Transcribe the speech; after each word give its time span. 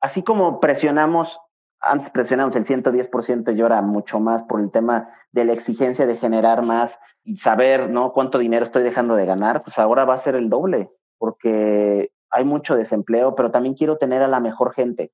así 0.00 0.22
como 0.22 0.60
presionamos, 0.60 1.38
antes 1.80 2.10
presionamos 2.10 2.56
el 2.56 2.64
110% 2.64 3.56
y 3.56 3.60
ahora 3.60 3.82
mucho 3.82 4.20
más 4.20 4.42
por 4.42 4.60
el 4.60 4.70
tema 4.70 5.08
de 5.32 5.44
la 5.44 5.52
exigencia 5.52 6.06
de 6.06 6.16
generar 6.16 6.62
más 6.62 6.98
y 7.22 7.38
saber, 7.38 7.90
¿no? 7.90 8.12
Cuánto 8.12 8.38
dinero 8.38 8.64
estoy 8.64 8.82
dejando 8.82 9.14
de 9.14 9.26
ganar, 9.26 9.62
pues 9.62 9.78
ahora 9.78 10.04
va 10.04 10.14
a 10.14 10.18
ser 10.18 10.34
el 10.34 10.50
doble, 10.50 10.90
porque 11.18 12.10
hay 12.30 12.44
mucho 12.44 12.76
desempleo, 12.76 13.34
pero 13.34 13.50
también 13.50 13.74
quiero 13.74 13.96
tener 13.96 14.22
a 14.22 14.28
la 14.28 14.40
mejor 14.40 14.74
gente. 14.74 15.12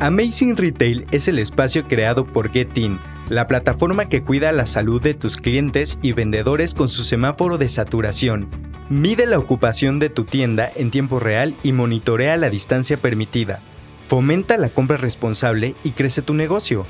Amazing 0.00 0.56
Retail 0.56 1.06
es 1.10 1.26
el 1.26 1.40
espacio 1.40 1.88
creado 1.88 2.24
por 2.24 2.50
GetIn, 2.50 3.00
la 3.28 3.48
plataforma 3.48 4.08
que 4.08 4.22
cuida 4.22 4.52
la 4.52 4.64
salud 4.64 5.02
de 5.02 5.14
tus 5.14 5.36
clientes 5.36 5.98
y 6.02 6.12
vendedores 6.12 6.72
con 6.72 6.88
su 6.88 7.02
semáforo 7.02 7.58
de 7.58 7.68
saturación. 7.68 8.48
Mide 8.90 9.26
la 9.26 9.38
ocupación 9.38 9.98
de 9.98 10.08
tu 10.08 10.24
tienda 10.24 10.70
en 10.74 10.90
tiempo 10.90 11.20
real 11.20 11.54
y 11.62 11.72
monitorea 11.72 12.38
la 12.38 12.48
distancia 12.48 12.96
permitida. 12.96 13.60
Fomenta 14.08 14.56
la 14.56 14.70
compra 14.70 14.96
responsable 14.96 15.74
y 15.84 15.90
crece 15.90 16.22
tu 16.22 16.32
negocio. 16.32 16.86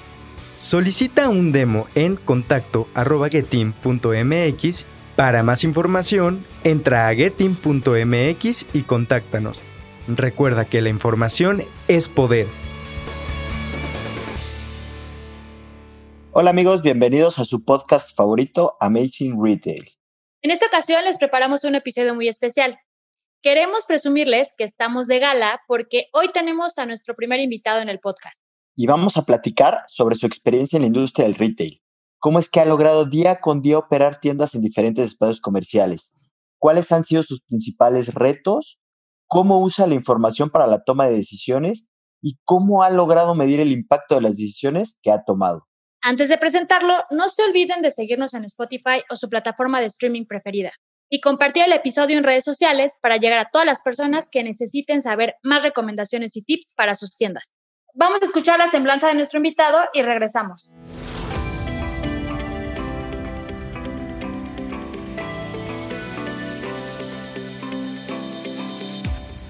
Solicita 0.56 1.28
un 1.28 1.50
demo 1.50 1.88
en 1.96 2.14
contacto.getin.mx. 2.14 4.84
Para 5.16 5.42
más 5.42 5.64
información, 5.64 6.46
entra 6.62 7.08
a 7.08 7.14
getin.mx 7.16 8.66
y 8.72 8.82
contáctanos. 8.82 9.64
Recuerda 10.06 10.66
que 10.66 10.80
la 10.80 10.90
información 10.90 11.64
es 11.88 12.08
poder. 12.08 12.46
Hola 16.30 16.50
amigos, 16.50 16.82
bienvenidos 16.82 17.40
a 17.40 17.44
su 17.44 17.64
podcast 17.64 18.16
favorito, 18.16 18.76
Amazing 18.78 19.42
Retail. 19.42 19.97
En 20.40 20.52
esta 20.52 20.66
ocasión 20.66 21.02
les 21.04 21.18
preparamos 21.18 21.64
un 21.64 21.74
episodio 21.74 22.14
muy 22.14 22.28
especial. 22.28 22.78
Queremos 23.42 23.86
presumirles 23.86 24.54
que 24.56 24.62
estamos 24.62 25.08
de 25.08 25.18
gala 25.18 25.60
porque 25.66 26.06
hoy 26.12 26.28
tenemos 26.32 26.78
a 26.78 26.86
nuestro 26.86 27.16
primer 27.16 27.40
invitado 27.40 27.80
en 27.80 27.88
el 27.88 27.98
podcast. 27.98 28.40
Y 28.76 28.86
vamos 28.86 29.16
a 29.16 29.22
platicar 29.22 29.82
sobre 29.88 30.14
su 30.14 30.26
experiencia 30.26 30.76
en 30.76 30.82
la 30.82 30.86
industria 30.86 31.26
del 31.26 31.34
retail. 31.34 31.80
¿Cómo 32.20 32.38
es 32.38 32.48
que 32.48 32.60
ha 32.60 32.64
logrado 32.64 33.04
día 33.04 33.40
con 33.40 33.62
día 33.62 33.78
operar 33.78 34.20
tiendas 34.20 34.54
en 34.54 34.60
diferentes 34.60 35.06
espacios 35.06 35.40
comerciales? 35.40 36.12
¿Cuáles 36.60 36.92
han 36.92 37.02
sido 37.02 37.24
sus 37.24 37.42
principales 37.42 38.14
retos? 38.14 38.80
¿Cómo 39.26 39.60
usa 39.60 39.88
la 39.88 39.94
información 39.94 40.50
para 40.50 40.68
la 40.68 40.84
toma 40.84 41.08
de 41.08 41.14
decisiones? 41.14 41.88
¿Y 42.22 42.38
cómo 42.44 42.84
ha 42.84 42.90
logrado 42.90 43.34
medir 43.34 43.58
el 43.58 43.72
impacto 43.72 44.14
de 44.14 44.20
las 44.20 44.36
decisiones 44.36 45.00
que 45.02 45.10
ha 45.10 45.24
tomado? 45.24 45.67
Antes 46.00 46.28
de 46.28 46.38
presentarlo, 46.38 47.04
no 47.10 47.28
se 47.28 47.42
olviden 47.42 47.82
de 47.82 47.90
seguirnos 47.90 48.32
en 48.34 48.44
Spotify 48.44 49.02
o 49.10 49.16
su 49.16 49.28
plataforma 49.28 49.80
de 49.80 49.86
streaming 49.86 50.26
preferida 50.26 50.72
y 51.10 51.20
compartir 51.20 51.64
el 51.64 51.72
episodio 51.72 52.16
en 52.16 52.22
redes 52.22 52.44
sociales 52.44 52.98
para 53.02 53.16
llegar 53.16 53.38
a 53.38 53.50
todas 53.50 53.66
las 53.66 53.82
personas 53.82 54.28
que 54.30 54.44
necesiten 54.44 55.02
saber 55.02 55.34
más 55.42 55.64
recomendaciones 55.64 56.36
y 56.36 56.42
tips 56.42 56.72
para 56.74 56.94
sus 56.94 57.16
tiendas. 57.16 57.52
Vamos 57.94 58.22
a 58.22 58.26
escuchar 58.26 58.60
la 58.60 58.70
semblanza 58.70 59.08
de 59.08 59.14
nuestro 59.14 59.38
invitado 59.38 59.80
y 59.92 60.02
regresamos. 60.02 60.70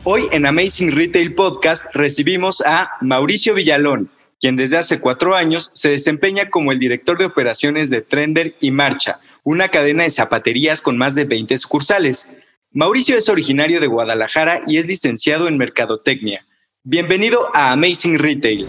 Hoy 0.05 0.23
en 0.33 0.47
Amazing 0.47 0.93
Retail 0.93 1.35
Podcast 1.35 1.85
recibimos 1.93 2.63
a 2.65 2.91
Mauricio 3.03 3.53
Villalón, 3.53 4.11
quien 4.41 4.57
desde 4.57 4.77
hace 4.77 5.01
cuatro 5.01 5.35
años 5.35 5.71
se 5.75 5.91
desempeña 5.91 6.49
como 6.51 6.71
el 6.71 6.79
director 6.79 7.19
de 7.19 7.25
operaciones 7.25 7.91
de 7.91 8.03
Trender 8.03 8.55
y 8.61 8.71
Marcha, 8.71 9.21
una 9.43 9.69
cadena 9.69 10.05
de 10.05 10.11
zapaterías 10.11 10.81
con 10.81 10.97
más 10.97 11.15
de 11.15 11.25
20 11.25 11.57
sucursales. 11.57 12.31
Mauricio 12.71 13.17
es 13.17 13.29
originario 13.29 13.81
de 13.81 13.89
Guadalajara 13.89 14.61
y 14.67 14.79
es 14.79 14.87
licenciado 14.87 15.49
en 15.49 15.59
Mercadotecnia. 15.59 16.47
Bienvenido 16.85 17.51
a 17.53 17.73
Amazing 17.73 18.19
Retail. 18.19 18.69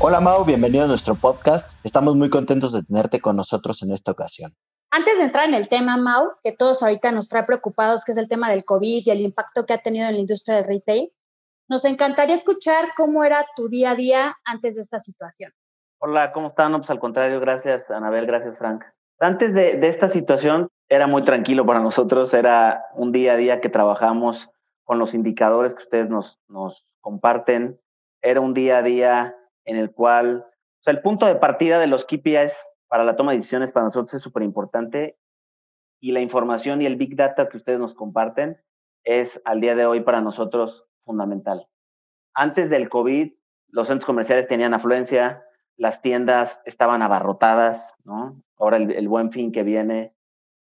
Hola 0.00 0.20
Mau, 0.20 0.44
bienvenido 0.44 0.84
a 0.84 0.86
nuestro 0.86 1.16
podcast. 1.16 1.84
Estamos 1.84 2.14
muy 2.14 2.30
contentos 2.30 2.72
de 2.72 2.84
tenerte 2.84 3.20
con 3.20 3.34
nosotros 3.34 3.82
en 3.82 3.90
esta 3.90 4.12
ocasión. 4.12 4.54
Antes 4.90 5.18
de 5.18 5.24
entrar 5.24 5.46
en 5.46 5.54
el 5.54 5.68
tema, 5.68 5.96
Mau, 5.98 6.32
que 6.42 6.52
todos 6.52 6.82
ahorita 6.82 7.12
nos 7.12 7.28
trae 7.28 7.44
preocupados, 7.44 8.04
que 8.04 8.12
es 8.12 8.18
el 8.18 8.28
tema 8.28 8.50
del 8.50 8.64
COVID 8.64 9.02
y 9.04 9.10
el 9.10 9.20
impacto 9.20 9.66
que 9.66 9.74
ha 9.74 9.82
tenido 9.82 10.08
en 10.08 10.14
la 10.14 10.20
industria 10.20 10.56
del 10.56 10.64
retail, 10.64 11.12
nos 11.68 11.84
encantaría 11.84 12.34
escuchar 12.34 12.88
cómo 12.96 13.22
era 13.22 13.46
tu 13.54 13.68
día 13.68 13.90
a 13.90 13.94
día 13.94 14.36
antes 14.44 14.76
de 14.76 14.80
esta 14.80 14.98
situación. 14.98 15.52
Hola, 15.98 16.32
¿cómo 16.32 16.48
están? 16.48 16.72
pues 16.72 16.88
al 16.88 17.00
contrario, 17.00 17.38
gracias 17.40 17.90
Anabel, 17.90 18.26
gracias 18.26 18.56
Frank. 18.56 18.84
Antes 19.20 19.52
de, 19.52 19.76
de 19.76 19.88
esta 19.88 20.08
situación 20.08 20.68
era 20.88 21.06
muy 21.06 21.22
tranquilo 21.22 21.66
para 21.66 21.80
nosotros, 21.80 22.32
era 22.32 22.86
un 22.94 23.12
día 23.12 23.34
a 23.34 23.36
día 23.36 23.60
que 23.60 23.68
trabajamos 23.68 24.48
con 24.84 24.98
los 24.98 25.12
indicadores 25.12 25.74
que 25.74 25.82
ustedes 25.82 26.08
nos, 26.08 26.38
nos 26.48 26.86
comparten, 27.00 27.78
era 28.22 28.40
un 28.40 28.54
día 28.54 28.78
a 28.78 28.82
día 28.82 29.36
en 29.66 29.76
el 29.76 29.92
cual, 29.92 30.46
o 30.46 30.82
sea, 30.82 30.94
el 30.94 31.02
punto 31.02 31.26
de 31.26 31.34
partida 31.34 31.78
de 31.78 31.88
los 31.88 32.06
KPIs 32.06 32.56
para 32.88 33.04
la 33.04 33.16
toma 33.16 33.32
de 33.32 33.38
decisiones 33.38 33.70
para 33.70 33.86
nosotros 33.86 34.14
es 34.14 34.22
súper 34.22 34.42
importante 34.42 35.18
y 36.00 36.12
la 36.12 36.20
información 36.20 36.82
y 36.82 36.86
el 36.86 36.96
big 36.96 37.16
data 37.16 37.48
que 37.48 37.56
ustedes 37.56 37.78
nos 37.78 37.94
comparten 37.94 38.58
es 39.04 39.40
al 39.44 39.60
día 39.60 39.74
de 39.74 39.86
hoy 39.86 40.00
para 40.00 40.20
nosotros 40.20 40.86
fundamental. 41.04 41.68
Antes 42.34 42.70
del 42.70 42.88
COVID, 42.88 43.32
los 43.68 43.86
centros 43.86 44.06
comerciales 44.06 44.48
tenían 44.48 44.74
afluencia, 44.74 45.44
las 45.76 46.02
tiendas 46.02 46.60
estaban 46.64 47.02
abarrotadas, 47.02 47.94
¿no? 48.04 48.40
Ahora 48.58 48.78
el, 48.78 49.08
buen 49.08 49.30
fin 49.30 49.52
que 49.52 49.62
viene, 49.62 50.14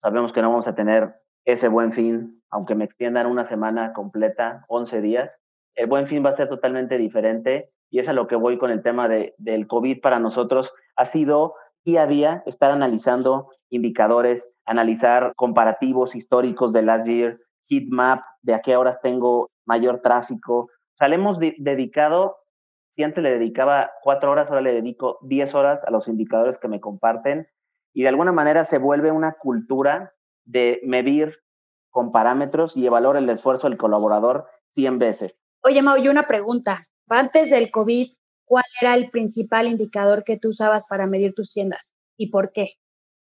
sabemos 0.02 0.34
que 0.34 0.42
no 0.42 0.50
vamos 0.50 0.68
a 0.68 0.76
tener 0.76 1.16
ese 1.46 1.68
buen 1.68 1.92
fin, 1.92 2.42
aunque 2.50 2.76
me 2.76 2.86
extiendan 2.86 3.28
una 3.28 3.46
semana 3.46 3.94
completa, 3.94 4.66
11 4.68 5.02
días. 5.02 5.40
El 5.76 5.88
buen 5.88 6.08
fin 6.08 6.26
va 6.26 6.32
a 6.32 6.36
ser 6.36 6.50
totalmente 6.50 6.98
diferente 6.98 7.72
y 7.90 8.00
es 8.00 8.08
a 8.08 8.14
lo 8.14 8.28
que 8.28 8.36
voy 8.36 8.58
con 8.58 8.72
el 8.72 8.82
tema 8.82 9.08
de, 9.08 9.36
del 9.38 9.68
COVID 9.68 10.02
para 10.02 10.20
nosotros. 10.20 10.74
Ha 10.96 11.06
sido 11.06 11.56
día 11.86 12.04
a 12.04 12.08
día 12.08 12.44
estar 12.46 12.72
analizando 12.72 13.50
indicadores, 13.70 14.48
analizar 14.66 15.34
comparativos 15.36 16.16
históricos 16.16 16.74
de 16.74 16.82
last 16.82 17.08
year, 17.08 17.40
heat 17.68 17.86
map, 17.90 18.24
de 18.42 18.54
a 18.54 18.60
qué 18.60 18.76
horas 18.76 19.00
tengo 19.02 19.50
mayor 19.66 20.02
tráfico. 20.02 20.56
O 20.56 20.98
sea, 20.98 21.10
dedicado, 21.58 22.38
si 22.96 23.04
antes 23.04 23.24
le 23.24 23.32
dedicaba 23.32 23.92
cuatro 24.02 24.32
horas, 24.32 24.50
ahora 24.50 24.62
le 24.62 24.74
dedico 24.74 25.18
diez 25.22 25.56
horas 25.56 25.84
a 25.84 25.92
los 25.92 26.08
indicadores 26.08 26.58
que 26.58 26.68
me 26.68 26.80
comparten 26.80 27.48
y 27.94 28.04
de 28.04 28.10
alguna 28.10 28.32
manera 28.32 28.66
se 28.66 28.78
vuelve 28.78 29.12
una 29.12 29.34
cultura 29.34 30.14
de 30.46 30.82
medir 30.84 31.38
con 31.90 32.12
parámetros 32.12 32.76
y 32.76 32.86
evaluar 32.86 33.18
el 33.18 33.30
esfuerzo 33.30 33.70
del 33.70 33.78
colaborador 33.78 34.48
100 34.76 35.00
veces. 35.00 35.44
Oye, 35.64 35.82
Mau, 35.82 35.98
y 35.98 36.08
una 36.08 36.28
pregunta. 36.28 36.88
Antes 37.08 37.50
del 37.50 37.70
COVID, 37.70 38.12
¿cuál 38.46 38.64
era 38.82 38.96
el 38.96 39.10
principal 39.10 39.68
indicador 39.68 40.24
que 40.24 40.38
tú 40.38 40.50
usabas 40.50 40.86
para 40.88 41.08
medir 41.08 41.34
tus 41.34 41.52
tiendas 41.54 41.96
y 42.18 42.30
por 42.30 42.52
qué? 42.52 42.74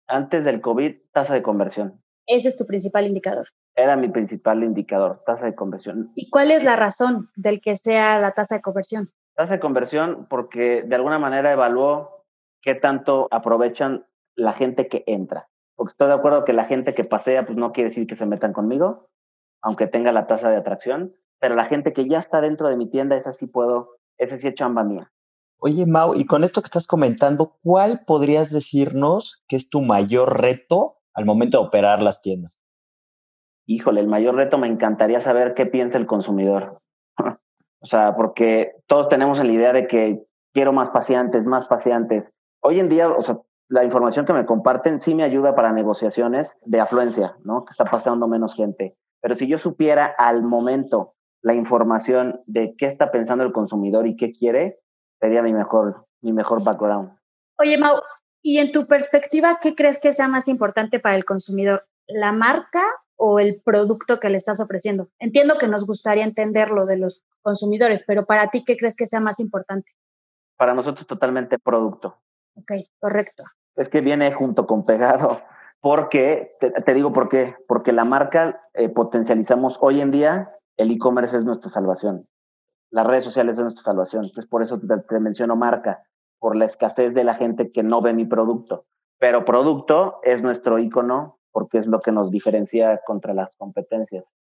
Antes 0.08 0.44
del 0.44 0.62
COVID, 0.62 0.96
tasa 1.12 1.34
de 1.34 1.42
conversión. 1.42 2.02
Ese 2.28 2.48
es 2.48 2.56
tu 2.56 2.66
principal 2.66 3.08
indicador. 3.08 3.48
Era 3.76 3.96
mi 3.96 4.10
principal 4.10 4.64
indicador, 4.64 5.24
tasa 5.26 5.46
de 5.46 5.56
conversión. 5.56 6.12
¿Y 6.16 6.30
cuál 6.30 6.52
es 6.52 6.64
la 6.64 6.76
razón 6.76 7.30
del 7.36 7.62
que 7.62 7.76
sea 7.76 8.20
la 8.20 8.34
tasa 8.34 8.56
de 8.56 8.62
conversión? 8.62 9.12
Tasa 9.36 9.54
de 9.56 9.60
conversión 9.60 10.28
porque 10.30 10.84
de 10.84 10.96
alguna 10.96 11.20
manera 11.20 11.52
evaluó 11.52 12.26
qué 12.62 12.76
tanto 12.76 13.28
aprovechan 13.32 14.06
la 14.36 14.54
gente 14.54 14.88
que 14.88 15.04
entra. 15.08 15.48
Porque 15.76 15.92
estoy 15.92 16.08
de 16.10 16.14
acuerdo 16.14 16.46
que 16.46 16.54
la 16.54 16.66
gente 16.66 16.94
que 16.94 17.04
pasea, 17.04 17.46
pues 17.46 17.58
no 17.58 17.72
quiere 17.72 17.90
decir 17.90 18.08
que 18.08 18.16
se 18.16 18.26
metan 18.26 18.54
conmigo, 18.54 19.10
aunque 19.62 19.88
tenga 19.88 20.12
la 20.12 20.28
tasa 20.28 20.50
de 20.50 20.58
atracción, 20.58 21.16
pero 21.40 21.56
la 21.56 21.66
gente 21.66 21.94
que 21.94 22.08
ya 22.08 22.20
está 22.20 22.42
dentro 22.42 22.70
de 22.70 22.78
mi 22.78 22.90
tienda, 22.90 23.16
esa 23.16 23.34
sí 23.34 23.48
puedo, 23.48 23.98
esa 24.22 24.38
sí 24.38 24.48
es 24.48 24.54
chamba 24.54 24.84
mía. 24.84 25.12
Oye, 25.58 25.86
Mau, 25.86 26.16
y 26.16 26.26
con 26.26 26.44
esto 26.44 26.62
que 26.62 26.68
estás 26.68 26.88
comentando, 26.88 27.58
¿cuál 27.64 28.04
podrías 28.06 28.52
decirnos 28.52 29.44
que 29.48 29.56
es 29.56 29.70
tu 29.70 29.82
mayor 29.82 30.42
reto 30.42 30.98
al 31.14 31.26
momento 31.26 31.60
de 31.60 31.68
operar 31.68 32.02
las 32.02 32.22
tiendas? 32.22 32.64
Híjole, 33.68 34.02
el 34.02 34.08
mayor 34.08 34.36
reto 34.36 34.58
me 34.58 34.68
encantaría 34.68 35.20
saber 35.20 35.54
qué 35.54 35.66
piensa 35.66 35.98
el 35.98 36.08
consumidor. 36.08 36.82
o 37.18 37.86
sea, 37.86 38.16
porque 38.16 38.74
todos 38.88 39.08
tenemos 39.08 39.40
la 39.40 39.52
idea 39.52 39.74
de 39.74 39.88
que 39.88 40.24
quiero 40.54 40.74
más 40.74 40.90
pacientes, 40.90 41.46
más 41.46 41.66
pacientes. 41.66 42.32
Hoy 42.62 42.80
en 42.80 42.90
día, 42.90 43.10
o 43.10 43.22
sea, 43.22 43.40
la 43.70 43.84
información 43.84 44.26
que 44.26 44.34
me 44.34 44.46
comparten 44.46 45.00
sí 45.00 45.16
me 45.16 45.24
ayuda 45.24 45.56
para 45.56 45.72
negociaciones 45.72 46.58
de 46.66 46.80
afluencia, 46.80 47.38
¿no? 47.44 47.66
Que 47.66 47.72
está 47.72 47.86
pasando 47.86 48.28
menos 48.28 48.56
gente. 48.56 48.98
Pero 49.22 49.36
si 49.36 49.48
yo 49.48 49.58
supiera 49.58 50.06
al 50.06 50.44
momento 50.44 51.14
la 51.42 51.54
información 51.54 52.42
de 52.46 52.76
qué 52.78 52.86
está 52.86 53.12
pensando 53.12 53.44
el 53.44 53.52
consumidor 53.52 54.08
y 54.08 54.16
qué 54.16 54.32
quiere, 54.32 54.80
sería 55.20 55.42
mi 55.42 55.54
mejor, 55.54 56.06
mi 56.22 56.34
mejor 56.34 56.64
background. 56.64 57.18
Oye, 57.58 57.78
Mau, 57.78 58.00
y 58.42 58.58
en 58.58 58.72
tu 58.72 58.88
perspectiva, 58.88 59.60
¿qué 59.62 59.76
crees 59.76 60.00
que 60.00 60.14
sea 60.14 60.28
más 60.28 60.48
importante 60.48 61.00
para 61.00 61.16
el 61.16 61.26
consumidor? 61.26 61.88
¿La 62.08 62.32
marca 62.32 62.82
o 63.16 63.40
el 63.40 63.62
producto 63.64 64.20
que 64.20 64.30
le 64.30 64.38
estás 64.38 64.60
ofreciendo? 64.60 65.10
Entiendo 65.20 65.58
que 65.60 65.68
nos 65.68 65.86
gustaría 65.86 66.24
entender 66.24 66.72
lo 66.72 66.86
de 66.86 66.98
los 66.98 67.24
consumidores, 67.42 68.04
pero 68.06 68.26
para 68.26 68.50
ti, 68.50 68.64
¿qué 68.66 68.78
crees 68.78 68.96
que 68.96 69.06
sea 69.06 69.20
más 69.20 69.40
importante? 69.40 69.92
Para 70.58 70.74
nosotros 70.74 71.06
totalmente 71.08 71.60
producto. 71.60 72.18
Ok, 72.56 72.72
correcto. 73.00 73.44
Es 73.76 73.90
que 73.90 74.02
viene 74.02 74.32
junto 74.34 74.68
con 74.68 74.86
pegado. 74.86 75.42
Porque, 75.82 76.56
te, 76.60 76.94
digo 76.94 77.12
por 77.12 77.28
qué, 77.28 77.56
porque 77.68 77.92
la 77.92 78.06
marca 78.06 78.62
eh, 78.76 78.90
potencializamos 78.90 79.80
hoy 79.82 80.00
en 80.00 80.12
día, 80.12 80.52
el 80.78 80.92
e-commerce 80.92 81.38
es 81.38 81.46
nuestra 81.46 81.70
salvación. 81.70 82.28
Las 82.92 83.08
redes 83.08 83.24
sociales 83.24 83.58
es 83.58 83.64
nuestra 83.64 83.84
salvación. 83.84 84.26
Entonces, 84.26 84.50
por 84.50 84.62
eso 84.62 84.80
te, 84.80 85.20
menciono 85.20 85.56
marca, 85.56 86.04
por 86.40 86.56
la 86.56 86.66
escasez 86.66 87.14
de 87.14 87.24
la 87.24 87.36
gente 87.36 87.72
que 87.72 87.84
no 87.84 88.02
ve 88.02 88.14
mi 88.14 88.26
producto. 88.26 88.86
Pero 89.20 89.46
producto 89.46 90.20
es 90.24 90.42
nuestro 90.42 90.80
icono 90.80 91.40
porque 91.52 91.78
es 91.78 91.88
lo 91.88 92.02
que 92.02 92.12
nos 92.12 92.32
diferencia 92.32 93.02
contra 93.06 93.34
las 93.34 93.56
competencias 93.56 94.36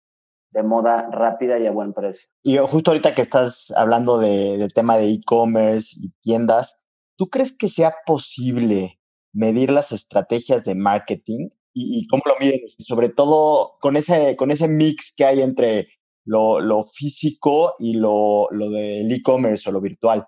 de 0.51 0.63
moda 0.63 1.10
rápida 1.12 1.60
y 1.60 1.68
a 1.68 1.72
buen 1.72 1.94
precio. 1.94 2.28
Y 2.44 2.57
justo 2.57 2.92
ahorita 2.92 3.16
que 3.16 3.22
estás 3.22 3.72
hablando 3.78 4.18
de, 4.18 4.57
del 4.57 4.74
tema 4.74 4.98
de 4.98 5.10
e-commerce 5.10 5.95
y 5.98 6.12
tiendas, 6.22 6.86
¿tú 7.18 7.30
crees 7.30 7.57
que 7.57 7.69
sea 7.69 7.94
posible 8.06 9.00
medir 9.33 9.72
las 9.72 9.92
estrategias 9.92 10.66
de 10.66 10.75
marketing 10.75 11.50
y, 11.74 12.06
cómo 12.07 12.24
lo 12.25 12.36
miden, 12.39 12.60
sobre 12.80 13.10
todo 13.10 13.78
con 13.80 13.95
ese, 13.95 14.36
con 14.36 14.51
ese 14.51 14.68
mix 14.68 15.13
que 15.16 15.24
hay 15.24 15.42
entre 15.42 15.88
lo, 16.25 16.83
físico 16.83 17.75
y 17.79 17.94
lo, 17.94 18.47
lo 18.51 18.69
del 18.69 19.12
e-commerce 19.12 19.69
o 19.69 19.73
lo 19.73 19.81
virtual. 19.81 20.27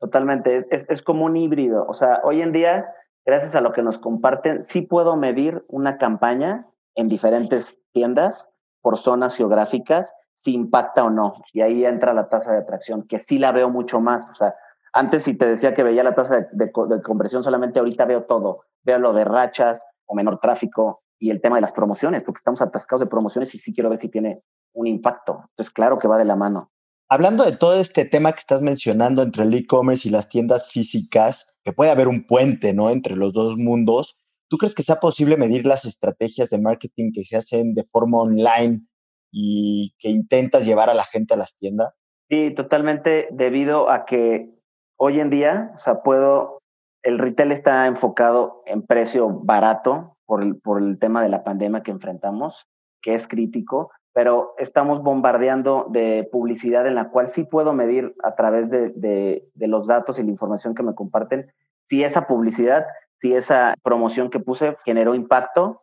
Totalmente, 0.00 0.56
es, 0.56 0.66
es, 0.70 0.86
es, 0.88 1.02
como 1.02 1.24
un 1.24 1.36
híbrido. 1.36 1.86
O 1.88 1.94
sea, 1.94 2.20
hoy 2.24 2.42
en 2.42 2.52
día, 2.52 2.86
gracias 3.24 3.54
a 3.54 3.60
lo 3.60 3.72
que 3.72 3.82
nos 3.82 3.98
comparten, 3.98 4.64
sí 4.64 4.82
puedo 4.82 5.16
medir 5.16 5.64
una 5.68 5.96
campaña 5.98 6.66
en 6.94 7.08
diferentes 7.08 7.78
tiendas 7.92 8.48
por 8.80 8.98
zonas 8.98 9.36
geográficas 9.36 10.12
si 10.42 10.54
impacta 10.54 11.04
o 11.04 11.10
no. 11.10 11.34
Y 11.52 11.60
ahí 11.60 11.84
entra 11.84 12.14
la 12.14 12.28
tasa 12.28 12.52
de 12.52 12.58
atracción, 12.58 13.06
que 13.06 13.20
sí 13.20 13.38
la 13.38 13.52
veo 13.52 13.70
mucho 13.70 14.00
más. 14.00 14.26
O 14.28 14.34
sea, 14.34 14.54
antes 14.92 15.22
si 15.22 15.34
te 15.34 15.46
decía 15.46 15.72
que 15.72 15.84
veía 15.84 16.02
la 16.02 16.14
tasa 16.14 16.48
de, 16.50 16.72
conversión 17.02 17.42
solamente, 17.42 17.78
ahorita 17.78 18.04
veo 18.04 18.24
todo. 18.24 18.64
Veo 18.82 18.98
lo 18.98 19.12
de 19.12 19.24
rachas 19.24 19.86
o 20.06 20.14
menor 20.14 20.40
tráfico 20.40 21.02
y 21.18 21.30
el 21.30 21.40
tema 21.40 21.56
de 21.56 21.62
las 21.62 21.72
promociones, 21.72 22.22
porque 22.22 22.38
estamos 22.38 22.60
atascados 22.60 23.00
de 23.00 23.06
promociones 23.06 23.54
y 23.54 23.58
sí 23.58 23.72
quiero 23.72 23.88
ver 23.88 24.00
si 24.00 24.08
tiene 24.08 24.42
un 24.74 24.86
impacto. 24.86 25.44
Entonces, 25.50 25.72
claro 25.72 25.98
que 25.98 26.08
va 26.08 26.18
de 26.18 26.24
la 26.24 26.36
mano. 26.36 26.70
Hablando 27.08 27.44
de 27.44 27.54
todo 27.54 27.78
este 27.78 28.06
tema 28.06 28.32
que 28.32 28.40
estás 28.40 28.62
mencionando 28.62 29.22
entre 29.22 29.44
el 29.44 29.52
e-commerce 29.52 30.08
y 30.08 30.10
las 30.10 30.28
tiendas 30.28 30.70
físicas, 30.70 31.58
que 31.62 31.72
puede 31.72 31.90
haber 31.90 32.08
un 32.08 32.26
puente, 32.26 32.72
¿no? 32.72 32.88
Entre 32.88 33.16
los 33.16 33.34
dos 33.34 33.58
mundos. 33.58 34.18
¿Tú 34.48 34.56
crees 34.56 34.74
que 34.74 34.82
sea 34.82 34.96
posible 34.96 35.36
medir 35.36 35.66
las 35.66 35.84
estrategias 35.84 36.50
de 36.50 36.60
marketing 36.60 37.12
que 37.12 37.24
se 37.24 37.36
hacen 37.36 37.74
de 37.74 37.84
forma 37.84 38.18
online 38.18 38.86
y 39.30 39.94
que 39.98 40.08
intentas 40.08 40.64
llevar 40.64 40.88
a 40.90 40.94
la 40.94 41.04
gente 41.04 41.34
a 41.34 41.36
las 41.36 41.58
tiendas? 41.58 42.02
Sí, 42.30 42.54
totalmente 42.54 43.28
debido 43.30 43.90
a 43.90 44.06
que 44.06 44.48
hoy 44.96 45.20
en 45.20 45.28
día, 45.28 45.72
o 45.76 45.80
sea, 45.80 46.02
puedo, 46.02 46.60
el 47.02 47.18
retail 47.18 47.52
está 47.52 47.86
enfocado 47.86 48.62
en 48.64 48.86
precio 48.86 49.28
barato 49.28 50.16
por 50.24 50.42
el, 50.42 50.58
por 50.58 50.80
el 50.80 50.98
tema 50.98 51.22
de 51.22 51.28
la 51.28 51.44
pandemia 51.44 51.82
que 51.82 51.90
enfrentamos, 51.90 52.66
que 53.02 53.14
es 53.14 53.28
crítico, 53.28 53.90
pero 54.12 54.54
estamos 54.58 55.02
bombardeando 55.02 55.86
de 55.90 56.28
publicidad 56.30 56.86
en 56.86 56.94
la 56.94 57.08
cual 57.10 57.28
sí 57.28 57.44
puedo 57.44 57.72
medir 57.72 58.14
a 58.22 58.34
través 58.34 58.70
de, 58.70 58.90
de, 58.90 59.66
los 59.68 59.86
datos 59.86 60.18
y 60.18 60.22
la 60.22 60.30
información 60.30 60.74
que 60.74 60.82
me 60.82 60.94
comparten 60.94 61.52
si 61.88 62.04
esa 62.04 62.26
publicidad, 62.26 62.86
si 63.20 63.34
esa 63.34 63.74
promoción 63.82 64.30
que 64.30 64.40
puse 64.40 64.76
generó 64.84 65.14
impacto 65.14 65.82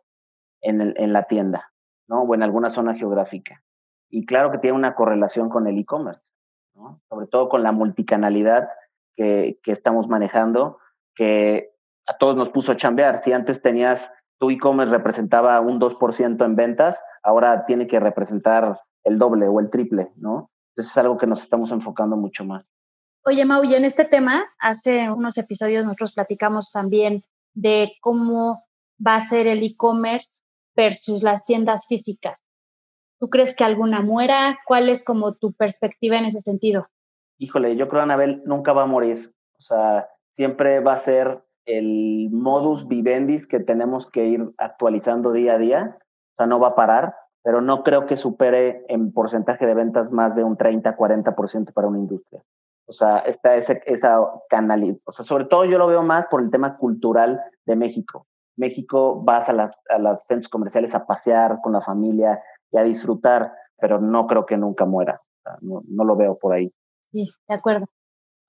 en, 0.60 0.94
en 0.96 1.12
la 1.12 1.24
tienda, 1.24 1.72
¿no? 2.08 2.22
O 2.22 2.34
en 2.34 2.42
alguna 2.42 2.70
zona 2.70 2.94
geográfica. 2.94 3.62
Y 4.10 4.26
claro 4.26 4.50
que 4.50 4.58
tiene 4.58 4.76
una 4.76 4.94
correlación 4.94 5.48
con 5.48 5.66
el 5.66 5.78
e-commerce. 5.78 6.20
Sobre 7.08 7.26
todo 7.26 7.48
con 7.48 7.62
la 7.62 7.72
multicanalidad 7.72 8.68
que, 9.16 9.58
estamos 9.66 10.08
manejando, 10.08 10.78
que 11.14 11.70
a 12.06 12.16
todos 12.16 12.36
nos 12.36 12.48
puso 12.48 12.72
a 12.72 12.76
chambear. 12.76 13.22
Si 13.22 13.32
antes 13.32 13.62
tenías 13.62 14.10
tu 14.40 14.50
e-commerce 14.50 14.92
representaba 14.92 15.60
un 15.60 15.78
2% 15.78 16.44
en 16.44 16.56
ventas, 16.56 17.02
ahora 17.22 17.66
tiene 17.66 17.86
que 17.86 18.00
representar 18.00 18.80
el 19.04 19.18
doble 19.18 19.46
o 19.48 19.60
el 19.60 19.70
triple, 19.70 20.12
¿no? 20.16 20.50
Entonces 20.70 20.92
es 20.92 20.98
algo 20.98 21.18
que 21.18 21.26
nos 21.26 21.42
estamos 21.42 21.70
enfocando 21.70 22.16
mucho 22.16 22.44
más. 22.44 22.64
Oye, 23.24 23.44
Mau, 23.44 23.62
y 23.64 23.74
en 23.74 23.84
este 23.84 24.04
tema, 24.04 24.44
hace 24.58 25.10
unos 25.10 25.36
episodios 25.36 25.84
nosotros 25.84 26.14
platicamos 26.14 26.72
también 26.72 27.24
de 27.54 27.92
cómo 28.00 28.64
va 29.06 29.16
a 29.16 29.20
ser 29.20 29.46
el 29.46 29.62
e-commerce 29.62 30.42
versus 30.74 31.22
las 31.22 31.44
tiendas 31.44 31.86
físicas. 31.86 32.46
¿Tú 33.18 33.28
crees 33.28 33.54
que 33.54 33.64
alguna 33.64 34.00
muera? 34.00 34.58
¿Cuál 34.66 34.88
es 34.88 35.04
como 35.04 35.34
tu 35.34 35.52
perspectiva 35.52 36.16
en 36.16 36.24
ese 36.24 36.40
sentido? 36.40 36.88
híjole, 37.40 37.74
yo 37.74 37.88
creo 37.88 38.02
Anabel 38.02 38.42
nunca 38.44 38.72
va 38.72 38.82
a 38.82 38.86
morir. 38.86 39.34
O 39.58 39.62
sea, 39.62 40.08
siempre 40.36 40.80
va 40.80 40.92
a 40.92 40.98
ser 40.98 41.42
el 41.78 42.30
modus 42.32 42.88
vivendi 42.88 43.46
que 43.46 43.60
tenemos 43.60 44.06
que 44.06 44.26
ir 44.26 44.50
actualizando 44.58 45.32
día 45.32 45.54
a 45.54 45.58
día. 45.58 45.98
O 45.98 46.34
sea, 46.36 46.46
no 46.46 46.58
va 46.58 46.68
a 46.68 46.74
parar, 46.74 47.14
pero 47.42 47.60
no 47.60 47.82
creo 47.82 48.06
que 48.06 48.16
supere 48.16 48.84
en 48.88 49.12
porcentaje 49.12 49.66
de 49.66 49.74
ventas 49.74 50.10
más 50.12 50.34
de 50.34 50.44
un 50.44 50.56
30, 50.56 50.96
40% 50.96 51.72
para 51.72 51.88
una 51.88 51.98
industria. 51.98 52.42
O 52.86 52.92
sea, 52.92 53.18
está 53.18 53.54
ese, 53.54 53.82
esa 53.86 54.18
canal, 54.48 55.00
o 55.04 55.12
sea, 55.12 55.24
sobre 55.24 55.44
todo 55.44 55.64
yo 55.64 55.78
lo 55.78 55.86
veo 55.86 56.02
más 56.02 56.26
por 56.26 56.42
el 56.42 56.50
tema 56.50 56.76
cultural 56.76 57.40
de 57.64 57.76
México. 57.76 58.26
México 58.56 59.22
vas 59.22 59.48
a 59.48 59.52
las, 59.52 59.80
a 59.90 59.98
los 59.98 60.24
centros 60.24 60.48
comerciales 60.48 60.94
a 60.94 61.06
pasear 61.06 61.60
con 61.62 61.72
la 61.72 61.82
familia 61.82 62.42
y 62.72 62.78
a 62.78 62.82
disfrutar, 62.82 63.52
pero 63.78 64.00
no 64.00 64.26
creo 64.26 64.44
que 64.44 64.56
nunca 64.56 64.86
muera. 64.86 65.20
no, 65.60 65.82
no 65.86 66.04
lo 66.04 66.16
veo 66.16 66.36
por 66.36 66.52
ahí. 66.52 66.72
Sí, 67.12 67.30
de 67.48 67.54
acuerdo. 67.54 67.86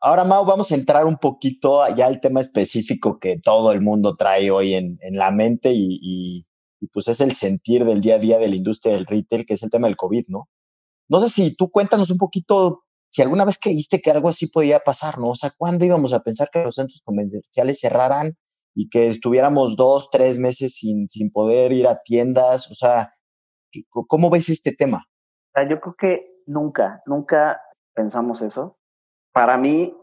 Ahora, 0.04 0.24
Mau, 0.24 0.44
vamos 0.46 0.72
a 0.72 0.76
entrar 0.76 1.06
un 1.06 1.18
poquito 1.18 1.88
ya 1.96 2.08
al 2.08 2.20
tema 2.20 2.42
específico 2.42 3.20
que 3.20 3.40
todo 3.40 3.72
el 3.72 3.82
mundo 3.82 4.16
trae 4.16 4.50
hoy 4.50 4.74
en, 4.74 4.98
en 5.02 5.16
la 5.16 5.30
mente 5.30 5.74
y, 5.74 6.00
y, 6.02 6.88
pues 6.92 7.08
es 7.08 7.22
el 7.22 7.34
sentir 7.36 7.86
del 7.86 8.02
día 8.02 8.16
a 8.16 8.18
día 8.20 8.40
de 8.40 8.50
la 8.50 8.56
industria 8.56 8.96
del 8.96 9.06
retail, 9.06 9.46
que 9.46 9.54
es 9.54 9.62
el 9.62 9.70
tema 9.70 9.86
del 9.86 9.96
COVID, 9.96 10.26
¿no? 10.30 10.50
No 11.08 11.20
sé 11.20 11.30
si 11.30 11.56
tú 11.56 11.70
cuéntanos 11.70 12.10
un 12.10 12.18
poquito 12.18 12.84
si 13.12 13.22
alguna 13.22 13.46
vez 13.46 13.60
creíste 13.60 14.02
que 14.02 14.10
algo 14.10 14.30
así 14.30 14.48
podía 14.48 14.80
pasar, 14.80 15.20
¿no? 15.20 15.30
O 15.30 15.36
sea, 15.36 15.52
¿cuándo 15.56 15.86
íbamos 15.86 16.14
a 16.14 16.22
pensar 16.22 16.50
que 16.52 16.64
los 16.64 16.76
centros 16.76 17.02
comerciales 17.04 17.80
cerraran 17.80 18.38
y 18.74 18.90
que 18.90 19.08
estuviéramos 19.08 19.76
dos, 19.76 20.10
tres 20.10 20.40
meses 20.40 20.74
sin, 20.74 21.10
sin 21.10 21.30
poder 21.30 21.74
ir 21.74 21.88
a 21.88 22.02
tiendas? 22.02 22.72
O 22.72 22.74
sea, 22.74 23.14
¿cómo 23.90 24.32
ves 24.32 24.50
este 24.50 24.72
tema? 24.72 25.06
Yo 25.70 25.80
creo 25.80 25.96
que 25.96 26.22
nunca, 26.48 27.04
nunca 27.06 27.62
pensamos 27.94 28.42
eso. 28.42 28.80
Para 29.34 29.58
mí, 29.58 29.96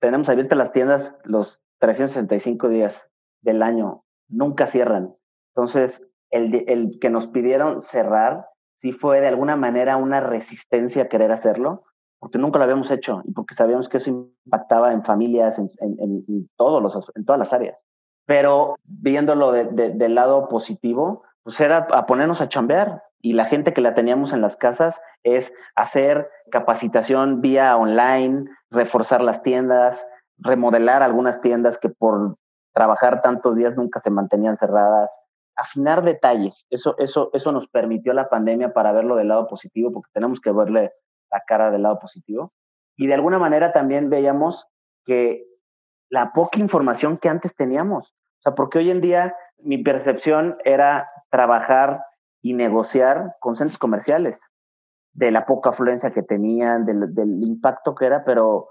tenemos 0.00 0.28
abiertas 0.28 0.58
las 0.58 0.72
tiendas 0.72 1.16
los 1.24 1.62
365 1.78 2.68
días 2.68 3.08
del 3.42 3.62
año, 3.62 4.04
nunca 4.28 4.66
cierran. 4.66 5.14
Entonces, 5.54 6.02
el, 6.30 6.98
que 7.00 7.10
nos 7.10 7.26
pidieron 7.26 7.82
cerrar, 7.82 8.46
sí 8.80 8.92
fue 8.92 9.20
de 9.20 9.28
alguna 9.28 9.56
manera 9.56 9.96
una 9.96 10.20
resistencia 10.20 11.04
a 11.04 11.08
querer 11.08 11.32
hacerlo, 11.32 11.84
porque 12.20 12.38
nunca 12.38 12.58
lo 12.58 12.64
habíamos 12.64 12.90
hecho 12.90 13.22
y 13.24 13.32
porque 13.32 13.54
sabíamos 13.54 13.88
que 13.88 13.98
eso 13.98 14.10
impactaba 14.10 14.92
en 14.92 15.04
familias, 15.04 15.58
en, 15.58 16.48
todos 16.56 16.82
los, 16.82 17.10
en 17.14 17.24
todas 17.24 17.38
las 17.38 17.52
áreas. 17.52 17.84
Pero 18.26 18.76
viéndolo 18.84 19.52
del 19.52 20.14
lado 20.14 20.48
positivo, 20.48 21.22
pues 21.42 21.60
era 21.60 21.88
a 21.90 22.06
ponernos 22.06 22.40
a 22.40 22.48
chambear 22.48 23.02
y 23.20 23.32
la 23.32 23.44
gente 23.44 23.72
que 23.72 23.80
la 23.80 23.94
teníamos 23.94 24.32
en 24.32 24.40
las 24.40 24.56
casas 24.56 25.00
es 25.24 25.52
hacer 25.74 26.30
capacitación 26.50 27.40
vía 27.40 27.76
online, 27.76 28.44
reforzar 28.70 29.22
las 29.22 29.42
tiendas, 29.42 30.06
remodelar 30.38 31.02
algunas 31.02 31.40
tiendas 31.40 31.78
que 31.78 31.88
por 31.88 32.36
trabajar 32.72 33.22
tantos 33.22 33.56
días 33.56 33.76
nunca 33.76 33.98
se 33.98 34.10
mantenían 34.10 34.56
cerradas, 34.56 35.20
afinar 35.56 36.02
detalles. 36.02 36.66
Eso, 36.70 36.94
eso, 36.98 37.30
eso 37.32 37.50
nos 37.50 37.68
permitió 37.68 38.12
la 38.12 38.28
pandemia 38.28 38.72
para 38.72 38.92
verlo 38.92 39.16
del 39.16 39.28
lado 39.28 39.48
positivo, 39.48 39.92
porque 39.92 40.10
tenemos 40.12 40.40
que 40.40 40.52
verle 40.52 40.92
la 41.30 41.42
cara 41.46 41.70
del 41.72 41.82
lado 41.82 41.98
positivo. 41.98 42.52
Y 42.96 43.08
de 43.08 43.14
alguna 43.14 43.38
manera 43.38 43.72
también 43.72 44.10
veíamos 44.10 44.68
que 45.04 45.44
la 46.08 46.32
poca 46.32 46.60
información 46.60 47.18
que 47.18 47.28
antes 47.28 47.54
teníamos, 47.54 48.14
o 48.38 48.42
sea, 48.42 48.54
porque 48.54 48.78
hoy 48.78 48.90
en 48.90 49.00
día 49.00 49.36
mi 49.58 49.78
percepción 49.78 50.56
era 50.64 51.10
trabajar 51.30 52.04
y 52.48 52.54
negociar 52.54 53.36
con 53.40 53.54
centros 53.54 53.76
comerciales 53.76 54.48
de 55.12 55.30
la 55.30 55.44
poca 55.44 55.68
afluencia 55.68 56.12
que 56.12 56.22
tenían, 56.22 56.86
del, 56.86 57.42
impacto 57.42 57.94
que 57.94 58.06
era, 58.06 58.24
pero 58.24 58.70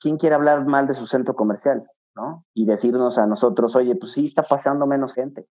¿quién 0.00 0.16
quiere 0.16 0.34
hablar 0.34 0.64
mal 0.64 0.86
de 0.86 0.94
su 0.94 1.06
centro 1.06 1.34
comercial? 1.34 1.86
¿no? 2.16 2.46
Y 2.54 2.64
decirnos 2.64 3.18
a 3.18 3.26
nosotros, 3.26 3.76
oye, 3.76 3.94
pues 3.96 4.12
sí, 4.12 4.24
está 4.24 4.44
pasando 4.44 4.86
menos 4.86 5.12
gente. 5.12 5.46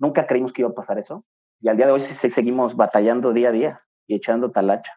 Nunca 0.00 0.26
creímos 0.26 0.52
que 0.52 0.62
iba 0.62 0.70
a 0.70 0.74
pasar 0.74 0.98
eso. 0.98 1.24
Y 1.60 1.68
al 1.68 1.76
día 1.76 1.86
de 1.86 1.92
hoy 1.92 2.00
sí 2.00 2.28
seguimos 2.28 2.74
batallando 2.74 3.32
día 3.32 3.50
a 3.50 3.52
día 3.52 3.80
y 4.08 4.16
echando 4.16 4.50
talacha. 4.50 4.92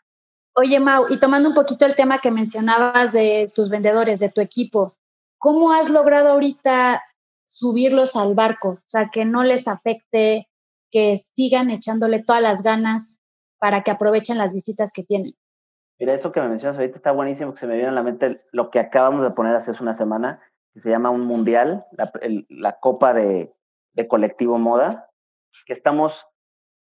Oye, 0.56 0.80
Mau, 0.80 1.06
y 1.10 1.20
tomando 1.20 1.50
un 1.50 1.56
poquito 1.56 1.86
el 1.86 1.94
tema 1.94 2.22
que 2.22 2.32
mencionabas 2.32 3.14
de 3.14 3.52
tus 3.54 3.70
vendedores, 3.70 4.20
de 4.20 4.30
tu 4.30 4.42
equipo, 4.42 4.98
¿cómo 5.38 5.74
has 5.74 5.92
logrado 5.92 6.30
ahorita 6.30 7.04
subirlos 7.46 8.16
al 8.16 8.34
barco? 8.34 8.70
O 8.70 8.84
sea, 8.88 9.10
que 9.10 9.26
no 9.26 9.44
les 9.44 9.68
afecte 9.68 10.49
que 10.92 11.16
sigan 11.18 11.70
echándole 11.70 12.24
todas 12.24 12.42
las 12.42 12.62
ganas 12.62 13.20
para 13.60 13.84
que 13.84 13.92
aprovechen 13.92 14.38
las 14.38 14.54
visitas 14.54 14.92
que 14.94 15.04
tienen. 15.04 15.34
Mira, 16.00 16.14
eso 16.14 16.32
que 16.32 16.40
me 16.40 16.48
mencionas 16.48 16.78
ahorita 16.78 16.96
está 16.96 17.12
buenísimo, 17.12 17.54
que 17.54 17.60
se 17.60 17.68
me 17.68 17.76
viene 17.76 17.90
a 17.90 17.94
la 17.94 18.04
mente 18.04 18.42
lo 18.52 18.70
que 18.72 18.80
acabamos 18.80 19.22
de 19.22 19.32
poner 19.32 19.56
hace 19.56 19.72
una 19.82 19.96
semana, 19.96 20.42
que 20.74 20.80
se 20.80 20.90
llama 20.90 21.10
un 21.10 21.26
mundial, 21.26 21.86
la, 22.48 22.80
copa 22.80 23.14
de, 23.14 23.54
colectivo 24.08 24.58
moda, 24.58 25.10
que 25.66 25.74
estamos 25.74 26.26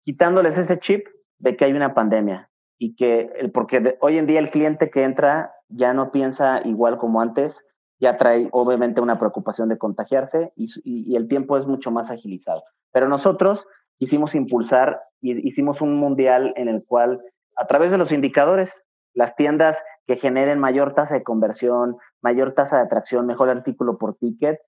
quitándoles 0.05 0.57
ese 0.57 0.79
chip 0.79 1.07
de 1.39 1.57
que 1.57 1.67
hay 1.67 1.73
una 1.73 1.93
pandemia 1.93 2.51
y 2.79 2.97
que 2.97 3.51
porque 3.53 3.99
hoy 4.01 4.17
en 4.17 4.27
día 4.27 4.41
el 4.41 4.51
cliente 4.51 4.89
que 4.91 5.03
entra 5.03 5.55
ya 5.69 5.93
no 5.93 6.11
piensa 6.11 6.63
igual 6.65 6.97
como 6.97 7.21
antes, 7.21 7.67
ya 8.01 8.17
trae 8.17 8.49
obviamente 8.51 9.01
una 9.01 9.19
preocupación 9.19 9.69
de 9.69 9.79
contagiarse 9.79 10.53
y, 10.57 11.15
el 11.15 11.29
tiempo 11.29 11.57
es 11.57 11.67
mucho 11.67 11.91
más 11.91 12.11
agilizado. 12.11 12.65
Pero 12.93 13.09
nosotros 13.09 13.67
quisimos 14.03 14.35
impulsar, 14.35 15.01
y 15.21 15.47
hicimos 15.47 15.81
un 15.81 15.95
mundial 15.95 16.53
en 16.57 16.67
el 16.67 16.85
cual 16.85 17.23
a 17.55 17.69
través 17.69 17.93
de 17.93 17.99
los 17.99 18.11
indicadores, 18.11 18.83
las 19.15 19.37
tiendas 19.37 19.81
que 20.09 20.17
generen 20.17 20.59
mayor 20.59 20.93
tasa 20.95 21.15
de 21.15 21.23
conversión, 21.23 21.99
mayor 22.21 22.53
tasa 22.53 22.79
de 22.79 22.83
atracción, 22.83 23.27
mejor 23.27 23.49
artículo 23.49 23.99
por 23.99 24.17
ticket, 24.17 24.59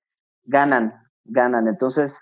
ganan, 0.44 0.94
ganan. 1.24 1.66
Entonces, 1.66 2.20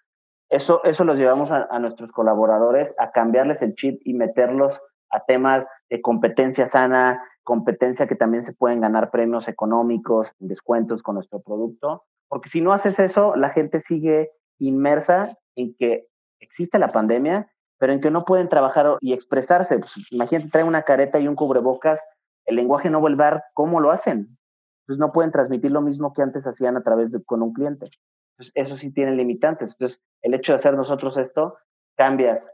eso, 0.48 0.80
eso 0.84 1.04
los 1.04 1.18
llevamos 1.18 1.50
a, 1.50 1.68
a 1.70 1.78
nuestros 1.80 2.10
colaboradores 2.12 2.94
a 2.98 3.10
cambiarles 3.10 3.60
el 3.60 3.74
chip 3.74 4.00
y 4.06 4.14
meterlos 4.14 4.80
a 5.10 5.22
temas 5.26 5.66
de 5.90 6.00
competencia 6.00 6.66
sana, 6.66 7.22
competencia 7.42 8.06
que 8.06 8.16
también 8.16 8.42
se 8.42 8.54
pueden 8.54 8.80
ganar 8.80 9.10
premios 9.10 9.48
económicos, 9.48 10.32
descuentos 10.38 11.02
con 11.02 11.16
nuestro 11.16 11.42
producto, 11.42 12.04
porque 12.28 12.48
si 12.48 12.62
no 12.62 12.72
haces 12.72 12.98
eso, 12.98 13.36
la 13.36 13.50
gente 13.50 13.80
sigue 13.80 14.30
inmersa 14.58 15.36
en 15.56 15.74
que 15.74 16.06
existe 16.42 16.78
la 16.78 16.92
pandemia, 16.92 17.50
pero 17.78 17.92
en 17.92 18.00
que 18.00 18.10
no 18.10 18.24
pueden 18.24 18.48
trabajar 18.48 18.96
y 19.00 19.12
expresarse. 19.12 19.78
Pues, 19.78 19.94
imagínate, 20.10 20.50
traen 20.50 20.68
una 20.68 20.82
careta 20.82 21.18
y 21.18 21.28
un 21.28 21.34
cubrebocas, 21.34 22.06
el 22.44 22.56
lenguaje 22.56 22.90
no 22.90 23.00
vuelve 23.00 23.24
a 23.24 23.44
cómo 23.54 23.80
lo 23.80 23.90
hacen. 23.90 24.36
Entonces 24.82 24.98
no 24.98 25.12
pueden 25.12 25.30
transmitir 25.30 25.70
lo 25.70 25.80
mismo 25.80 26.12
que 26.12 26.22
antes 26.22 26.46
hacían 26.46 26.76
a 26.76 26.82
través 26.82 27.12
de 27.12 27.22
con 27.24 27.42
un 27.42 27.52
cliente. 27.52 27.88
Entonces, 28.32 28.52
eso 28.54 28.76
sí 28.76 28.92
tiene 28.92 29.12
limitantes. 29.12 29.72
Entonces, 29.72 30.00
el 30.22 30.34
hecho 30.34 30.52
de 30.52 30.56
hacer 30.56 30.74
nosotros 30.74 31.16
esto, 31.16 31.56
cambias 31.96 32.52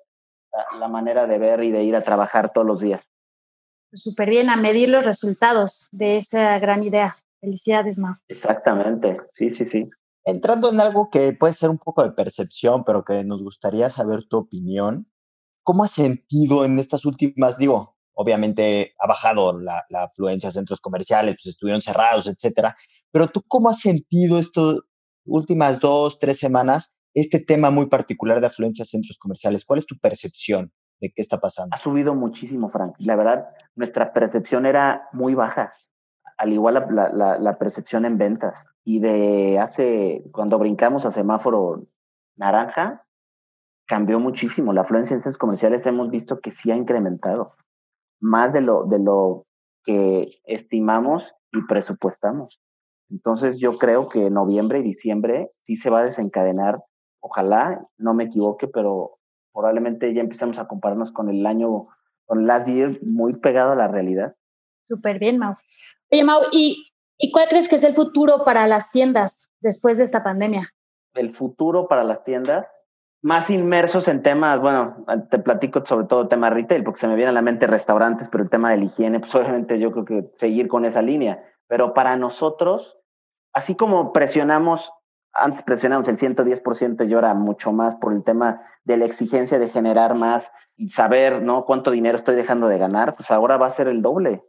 la 0.79 0.89
manera 0.89 1.27
de 1.27 1.39
ver 1.39 1.63
y 1.63 1.71
de 1.71 1.83
ir 1.83 1.97
a 1.97 2.03
trabajar 2.03 2.53
todos 2.53 2.67
los 2.67 2.81
días 2.81 3.09
súper 3.93 4.29
bien 4.31 4.51
a 4.51 4.57
medir 4.57 4.89
los 4.89 5.05
resultados 5.05 5.89
de 5.93 6.17
esa 6.17 6.59
gran 6.59 6.83
idea. 6.83 7.17
Felicidades, 7.41 7.99
Mau. 7.99 8.15
Exactamente, 8.29 9.19
sí, 9.35 9.51
sí, 9.51 9.65
sí. 9.65 9.89
Entrando 10.25 10.71
en 10.71 10.81
algo 10.81 11.11
que 11.11 11.33
puede 11.33 11.53
ser 11.53 11.71
un 11.71 11.79
poco 11.79 12.03
de 12.03 12.13
percepción, 12.13 12.85
pero 12.85 13.05
que 13.05 13.25
nos 13.25 13.43
gustaría 13.43 13.91
saber 13.91 14.25
tu 14.29 14.39
opinión, 14.39 15.11
¿cómo 15.63 15.85
has 15.85 15.93
sentido 15.93 16.65
en 16.65 16.79
estas 16.79 17.05
últimas, 17.07 17.59
digo, 17.59 17.97
obviamente 18.15 18.95
ha 18.99 19.07
bajado 19.07 19.59
la, 19.59 19.85
afluencia 19.91 20.51
a 20.51 20.53
centros 20.53 20.81
comerciales, 20.81 21.37
pues 21.37 21.47
estuvieron 21.47 21.81
cerrados, 21.81 22.27
etcétera, 22.27 22.75
pero 23.13 23.29
tú 23.29 23.43
cómo 23.47 23.69
has 23.71 23.81
sentido 23.81 24.39
estas 24.39 24.81
últimas 25.25 25.81
dos, 25.81 26.19
tres 26.19 26.39
semanas 26.39 26.97
este 27.15 27.41
tema 27.41 27.71
muy 27.71 27.87
particular 27.87 28.41
de 28.41 28.47
afluencia 28.49 28.83
a 28.83 28.87
centros 28.87 29.19
comerciales? 29.19 29.65
¿Cuál 29.65 29.79
es 29.79 29.87
tu 29.87 29.97
percepción? 29.99 30.73
de 31.01 31.13
qué 31.13 31.23
está 31.23 31.39
pasando? 31.39 31.75
Ha 31.75 31.79
subido 31.79 32.15
muchísimo, 32.15 32.69
Frank. 32.69 32.95
La 32.99 33.17
verdad, 33.17 33.49
nuestra 33.75 34.13
percepción 34.13 34.67
era 34.67 35.09
muy 35.13 35.35
baja, 35.35 35.73
al 36.37 36.53
igual 36.53 36.87
la, 36.91 37.39
la, 37.39 37.59
percepción 37.59 38.05
en 38.05 38.19
ventas. 38.19 38.65
Y 38.91 39.01
de 39.01 39.59
hace, 39.59 40.25
cuando 40.33 40.59
brincamos 40.59 41.05
a 41.05 41.11
semáforo 41.11 41.85
naranja, 42.37 43.05
cambió 43.87 44.19
muchísimo. 44.19 44.73
La 44.73 44.81
afluencia 44.81 45.13
en 45.13 45.21
centros 45.21 45.37
comerciales 45.37 45.85
hemos 45.85 46.09
visto 46.09 46.41
que 46.41 46.53
sí 46.53 46.71
ha 46.71 46.75
incrementado, 46.75 47.55
más 48.19 48.55
de 48.55 48.63
lo, 48.63 48.85
de 48.85 48.99
lo 48.99 49.45
que 49.85 50.41
estimamos 50.45 51.35
y 51.53 51.67
presupuestamos. 51.67 52.63
Entonces 53.11 53.61
yo 53.61 53.77
creo 53.77 54.09
que 54.09 54.31
noviembre 54.31 54.79
y 54.79 54.85
diciembre 54.85 55.51
sí 55.65 55.77
se 55.77 55.91
va 55.91 55.99
a 55.99 56.05
desencadenar, 56.05 56.83
ojalá 57.21 57.87
no 57.99 58.15
me 58.15 58.25
equivoque, 58.25 58.69
pero 58.69 59.19
probablemente 59.53 60.15
ya 60.15 60.23
empecemos 60.23 60.59
a 60.59 60.67
compararnos 60.67 61.13
con 61.13 61.29
el 61.29 61.45
año, 61.45 61.89
con 62.25 62.47
last 62.47 62.69
year, 62.69 62.99
muy 63.03 63.35
pegado 63.35 63.73
a 63.73 63.77
la 63.77 63.89
realidad. 63.89 64.35
Súper 64.85 65.19
bien, 65.19 65.37
Mau. 65.37 65.57
Oye, 66.11 66.25
Mau, 66.25 66.41
¿y, 66.53 66.88
¿y 67.19 67.33
cuál 67.33 67.49
crees 67.49 67.69
que 67.69 67.77
es 67.77 67.85
el 67.85 67.95
futuro 67.95 68.45
para 68.45 68.67
las 68.67 68.91
tiendas 68.91 69.51
después 69.61 69.99
de 69.99 70.05
esta 70.05 70.23
pandemia? 70.23 70.73
El 71.15 71.31
futuro 71.31 71.89
para 71.89 72.05
las 72.05 72.25
tiendas, 72.25 72.69
más 73.23 73.51
inmersos 73.51 74.09
en 74.09 74.23
temas, 74.23 74.61
bueno, 74.61 75.05
te 75.31 75.39
platico 75.39 75.85
sobre 75.85 76.07
todo 76.07 76.29
tema 76.29 76.51
retail, 76.51 76.85
porque 76.85 77.01
se 77.01 77.09
me 77.09 77.17
viene 77.17 77.31
a 77.31 77.35
la 77.35 77.43
mente 77.43 77.67
restaurantes, 77.67 78.29
pero 78.29 78.45
el 78.45 78.51
tema 78.51 78.71
de 78.71 78.79
la 78.79 78.85
higiene, 78.85 79.21
pues 79.21 79.35
obviamente 79.35 79.79
yo 79.79 79.91
creo 79.93 80.05
que 80.05 80.31
seguir 80.37 80.69
con 80.69 80.85
esa 80.85 81.03
línea. 81.03 81.45
Pero 81.67 81.93
para 81.93 82.17
nosotros, 82.17 82.99
así 83.53 83.75
como 83.75 84.13
presionamos 84.13 84.93
antes 85.33 85.63
presionamos 85.63 86.09
el 86.09 86.19
110% 86.19 87.09
y 87.09 87.15
ahora 87.15 87.35
mucho 87.35 87.73
más 87.73 87.97
por 87.97 88.13
el 88.13 88.25
tema 88.25 88.63
de 88.85 88.97
la 88.97 89.05
exigencia 89.05 89.59
de 89.59 89.69
generar 89.69 90.15
más 90.15 90.51
y 90.77 90.91
saber, 90.91 91.43
¿no? 91.43 91.65
Cuánto 91.65 91.91
dinero 91.91 92.17
estoy 92.17 92.37
dejando 92.37 92.69
de 92.69 92.79
ganar, 92.79 93.15
pues 93.17 93.31
ahora 93.31 93.57
va 93.57 93.67
a 93.67 93.73
ser 93.73 93.89
el 93.89 94.03
doble, 94.03 94.45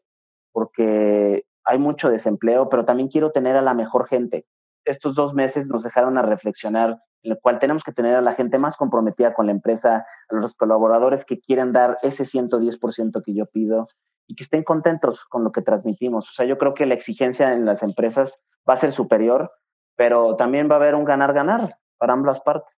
porque 0.51 1.45
hay 1.69 1.77
mucho 1.77 2.09
desempleo, 2.09 2.69
pero 2.69 2.85
también 2.85 3.09
quiero 3.09 3.31
tener 3.31 3.55
a 3.55 3.61
la 3.61 3.73
mejor 3.73 4.07
gente. 4.07 4.45
Estos 4.85 5.15
dos 5.15 5.33
meses 5.33 5.69
nos 5.69 5.83
dejaron 5.83 6.17
a 6.17 6.21
reflexionar 6.21 6.97
en 7.21 7.33
el 7.33 7.39
cual 7.39 7.59
tenemos 7.59 7.83
que 7.83 7.91
tener 7.91 8.15
a 8.15 8.21
la 8.21 8.33
gente 8.33 8.57
más 8.57 8.77
comprometida 8.77 9.33
con 9.33 9.45
la 9.45 9.51
empresa, 9.51 10.05
a 10.29 10.35
los 10.35 10.55
colaboradores 10.55 11.25
que 11.25 11.39
quieren 11.39 11.73
dar 11.73 11.97
ese 12.01 12.23
110% 12.23 13.21
que 13.23 13.33
yo 13.33 13.45
pido 13.45 13.87
y 14.25 14.35
que 14.35 14.43
estén 14.43 14.63
contentos 14.63 15.25
con 15.25 15.43
lo 15.43 15.51
que 15.51 15.61
transmitimos. 15.61 16.29
O 16.29 16.33
sea, 16.33 16.45
yo 16.45 16.57
creo 16.57 16.73
que 16.73 16.85
la 16.85 16.93
exigencia 16.93 17.53
en 17.53 17.65
las 17.65 17.83
empresas 17.83 18.39
va 18.67 18.75
a 18.75 18.77
ser 18.77 18.91
superior 18.91 19.51
pero 19.99 20.37
también 20.37 20.69
va 20.71 20.75
a 20.75 20.77
haber 20.77 20.95
un 20.95 21.03
ganar-ganar 21.03 21.77
para 21.97 22.13
ambas 22.13 22.39
partes. 22.39 22.73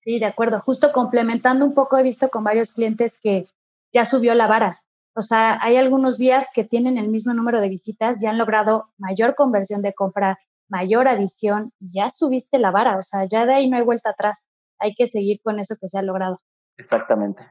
Sí, 0.00 0.20
de 0.20 0.26
acuerdo. 0.26 0.60
Justo 0.60 0.92
complementando 0.92 1.64
un 1.64 1.74
poco, 1.74 1.98
he 1.98 2.04
visto 2.04 2.28
con 2.28 2.44
varios 2.44 2.70
clientes 2.70 3.18
que 3.20 3.48
ya 3.92 4.04
subió 4.04 4.32
la 4.36 4.46
vara. 4.46 4.84
O 5.14 5.22
sea, 5.22 5.58
hay 5.60 5.76
algunos 5.76 6.18
días 6.18 6.48
que 6.54 6.64
tienen 6.64 6.96
el 6.96 7.08
mismo 7.08 7.34
número 7.34 7.60
de 7.60 7.68
visitas 7.68 8.22
y 8.22 8.26
han 8.26 8.38
logrado 8.38 8.90
mayor 8.96 9.34
conversión 9.34 9.82
de 9.82 9.92
compra, 9.92 10.38
mayor 10.68 11.06
adición, 11.08 11.72
ya 11.80 12.08
subiste 12.08 12.58
la 12.58 12.70
vara. 12.70 12.96
O 12.98 13.02
sea, 13.02 13.26
ya 13.26 13.44
de 13.44 13.54
ahí 13.54 13.68
no 13.68 13.76
hay 13.76 13.82
vuelta 13.84 14.10
atrás. 14.10 14.48
Hay 14.78 14.94
que 14.94 15.06
seguir 15.06 15.40
con 15.42 15.58
eso 15.58 15.76
que 15.80 15.88
se 15.88 15.98
ha 15.98 16.02
logrado. 16.02 16.38
Exactamente. 16.78 17.42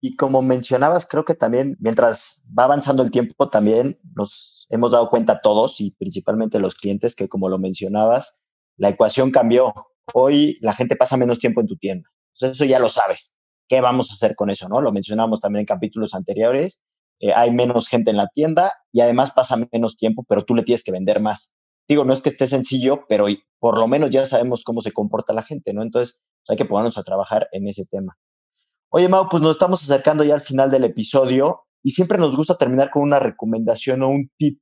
Y 0.00 0.16
como 0.16 0.42
mencionabas, 0.42 1.06
creo 1.06 1.24
que 1.24 1.34
también 1.34 1.76
mientras 1.78 2.42
va 2.58 2.64
avanzando 2.64 3.04
el 3.04 3.10
tiempo, 3.10 3.48
también 3.50 4.00
nos 4.16 4.66
hemos 4.68 4.90
dado 4.90 5.08
cuenta 5.10 5.40
todos 5.40 5.80
y 5.80 5.92
principalmente 5.92 6.58
los 6.58 6.74
clientes 6.74 7.14
que, 7.14 7.28
como 7.28 7.48
lo 7.48 7.58
mencionabas, 7.58 8.40
la 8.76 8.88
ecuación 8.88 9.30
cambió. 9.30 9.72
Hoy 10.12 10.58
la 10.60 10.72
gente 10.72 10.96
pasa 10.96 11.16
menos 11.16 11.38
tiempo 11.38 11.60
en 11.60 11.68
tu 11.68 11.76
tienda. 11.76 12.10
Entonces 12.34 12.56
eso 12.56 12.64
ya 12.64 12.80
lo 12.80 12.88
sabes. 12.88 13.36
¿Qué 13.68 13.80
vamos 13.80 14.10
a 14.10 14.14
hacer 14.14 14.34
con 14.34 14.50
eso? 14.50 14.68
¿no? 14.68 14.80
Lo 14.80 14.90
mencionamos 14.90 15.38
también 15.38 15.60
en 15.60 15.66
capítulos 15.66 16.14
anteriores. 16.14 16.82
Eh, 17.22 17.32
hay 17.34 17.52
menos 17.52 17.88
gente 17.88 18.10
en 18.10 18.18
la 18.18 18.26
tienda 18.26 18.72
y 18.92 19.00
además 19.00 19.30
pasa 19.30 19.56
menos 19.72 19.96
tiempo, 19.96 20.24
pero 20.28 20.44
tú 20.44 20.54
le 20.54 20.64
tienes 20.64 20.84
que 20.84 20.92
vender 20.92 21.20
más. 21.20 21.54
Digo, 21.88 22.04
no 22.04 22.12
es 22.12 22.20
que 22.20 22.28
esté 22.28 22.46
sencillo, 22.46 23.06
pero 23.08 23.26
por 23.58 23.78
lo 23.78 23.86
menos 23.86 24.10
ya 24.10 24.26
sabemos 24.26 24.64
cómo 24.64 24.80
se 24.80 24.92
comporta 24.92 25.32
la 25.32 25.42
gente, 25.42 25.72
¿no? 25.72 25.82
Entonces 25.82 26.20
pues, 26.44 26.50
hay 26.50 26.56
que 26.56 26.64
ponernos 26.64 26.98
a 26.98 27.02
trabajar 27.02 27.48
en 27.52 27.68
ese 27.68 27.86
tema. 27.86 28.18
Oye, 28.90 29.08
Mau, 29.08 29.28
pues 29.30 29.42
nos 29.42 29.52
estamos 29.52 29.82
acercando 29.82 30.24
ya 30.24 30.34
al 30.34 30.40
final 30.40 30.70
del 30.70 30.84
episodio 30.84 31.62
y 31.82 31.92
siempre 31.92 32.18
nos 32.18 32.36
gusta 32.36 32.56
terminar 32.56 32.90
con 32.90 33.02
una 33.02 33.18
recomendación 33.18 34.02
o 34.02 34.08
un 34.08 34.30
tip 34.36 34.60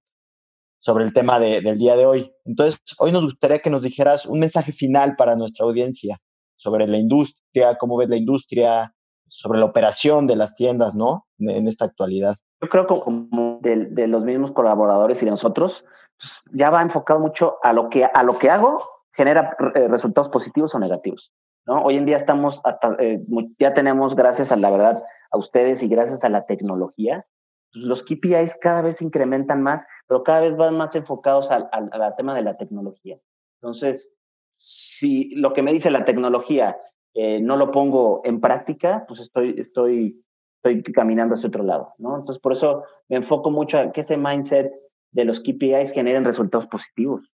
sobre 0.81 1.05
el 1.05 1.13
tema 1.13 1.41
del 1.41 1.79
día 1.79 1.97
de 1.97 2.07
hoy. 2.07 2.33
Entonces, 2.45 2.81
hoy 2.99 3.13
nos 3.13 3.25
gustaría 3.25 3.59
que 3.59 3.71
nos 3.71 3.83
dijeras 3.83 4.27
un 4.27 4.39
mensaje 4.39 4.73
final 4.73 5.17
para 5.17 5.37
nuestra 5.37 5.67
audiencia 5.67 6.19
sobre 6.57 6.87
la 6.87 6.99
industria, 6.99 7.77
cómo 7.79 7.97
ves 7.97 8.09
la 8.09 8.17
industria, 8.17 8.95
sobre 9.29 9.59
la 9.59 9.67
operación 9.67 10.27
de 10.27 10.37
las 10.37 10.55
tiendas, 10.55 10.95
¿no? 10.95 11.27
En, 11.39 11.67
esta 11.67 11.85
actualidad. 11.85 12.37
Yo 12.61 12.69
creo 12.69 12.87
que 12.87 13.01
como 13.01 13.59
de, 13.63 14.07
los 14.07 14.25
mismos 14.25 14.53
colaboradores 14.53 15.21
y 15.23 15.25
de 15.25 15.31
nosotros, 15.31 15.85
pues, 16.19 16.49
ya 16.53 16.71
va 16.71 16.83
enfocado 16.83 17.21
mucho 17.21 17.57
a 17.63 17.73
lo 17.73 17.89
que, 17.89 18.05
a 18.05 18.23
lo 18.23 18.39
que 18.39 18.51
hago, 18.51 18.87
genera 19.13 19.57
eh, 19.75 19.89
resultados 19.89 20.29
positivos 20.29 20.75
o 20.75 20.79
negativos. 20.79 21.33
¿no? 21.67 21.83
Hoy 21.83 21.97
en 21.97 22.07
día 22.07 22.17
estamos, 22.17 22.61
eh, 22.99 23.21
ya 23.59 23.75
tenemos, 23.75 24.15
gracias 24.15 24.53
a 24.53 24.57
la 24.57 24.71
verdad, 24.71 25.03
a 25.31 25.39
ustedes 25.39 25.83
y 25.83 25.89
gracias 25.89 26.25
a 26.25 26.29
la 26.29 26.45
tecnología, 26.45 27.27
pues, 27.73 27.85
los 27.85 28.03
KPIs 28.03 28.57
cada 28.61 28.83
vez 28.83 29.01
incrementan 29.01 29.63
más, 29.63 29.87
pero 30.07 30.23
cada 30.23 30.41
vez 30.41 30.57
van 30.57 30.77
más 30.77 30.95
enfocados 30.95 31.51
al, 31.51 31.69
tema 32.17 32.35
de 32.35 32.43
la 32.43 32.57
tecnología. 32.57 33.19
Entonces, 33.61 34.13
si 34.59 35.35
lo 35.37 35.53
que 35.53 35.63
me 35.63 35.73
dice 35.73 35.91
la 35.91 36.05
tecnología 36.05 36.79
eh, 37.15 37.41
no 37.41 37.57
lo 37.57 37.71
pongo 37.71 38.21
en 38.25 38.41
práctica, 38.41 39.05
pues 39.07 39.21
estoy, 39.21 39.55
estoy, 39.59 40.23
estoy 40.63 40.83
caminando 40.93 41.35
hacia 41.35 41.49
otro 41.49 41.63
lado, 41.63 41.95
¿no? 41.99 42.17
Entonces, 42.17 42.41
por 42.41 42.53
eso 42.53 42.85
me 43.09 43.17
enfoco 43.17 43.51
mucho 43.51 43.79
a 43.79 43.93
que 43.93 44.03
ese 44.03 44.17
mindset 44.17 44.73
de 45.13 45.25
los 45.25 45.41
KPIs 45.41 45.93
generen 45.93 46.25
resultados 46.25 46.67
positivos. 46.67 47.31